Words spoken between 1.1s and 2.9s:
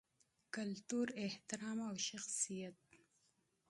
احترام او شخصیت